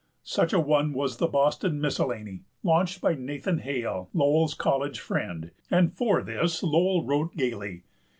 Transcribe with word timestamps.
Such 0.23 0.51
a 0.51 0.59
one 0.59 0.93
was 0.93 1.17
the 1.17 1.27
Boston 1.27 1.79
Miscellany, 1.79 2.41
launched 2.63 3.01
by 3.01 3.13
Nathan 3.13 3.59
Hale, 3.59 4.09
Lowell's 4.15 4.55
college 4.55 4.99
friend, 4.99 5.51
and 5.69 5.93
for 5.95 6.23
this 6.23 6.63
Lowell 6.63 7.05
wrote 7.05 7.37
gaily. 7.37 7.83